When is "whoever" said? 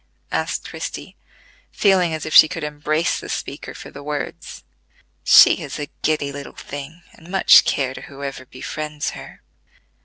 8.01-8.47